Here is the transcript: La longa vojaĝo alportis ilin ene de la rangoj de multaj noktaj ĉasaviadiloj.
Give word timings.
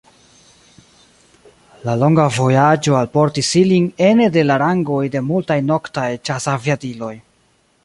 La 1.89 1.93
longa 2.03 2.25
vojaĝo 2.37 2.97
alportis 3.01 3.51
ilin 3.61 3.87
ene 4.07 4.31
de 4.39 4.47
la 4.49 4.57
rangoj 4.65 5.05
de 5.17 5.25
multaj 5.29 5.61
noktaj 5.69 6.11
ĉasaviadiloj. 6.31 7.15